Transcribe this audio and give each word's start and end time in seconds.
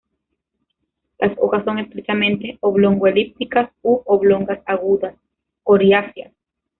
Las 1.19 1.33
hojas 1.37 1.63
son 1.63 1.77
estrechamente 1.77 2.57
oblongo-elípticas 2.61 3.69
u 3.83 4.01
oblongas, 4.05 4.59
agudas, 4.65 5.13
coriáceas. 5.61 6.33